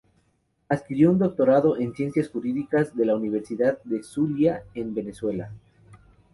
Adquirió 0.67 1.11
un 1.11 1.19
Doctorado 1.19 1.77
en 1.77 1.93
Ciencias 1.93 2.27
Jurídicas 2.27 2.95
de 2.97 3.05
la 3.05 3.15
Universidad 3.15 3.77
del 3.83 4.03
Zulia 4.03 4.63
en 4.73 4.95
Venezuela. 4.95 5.51